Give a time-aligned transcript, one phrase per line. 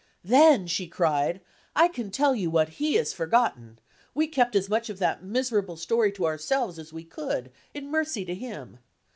[0.23, 1.41] "Then," she cried,
[1.75, 3.77] "I can tell you what he has forgotten!
[4.15, 8.25] We kept as much of that miserable story to ourselves as we could, in mercy
[8.25, 8.79] to him.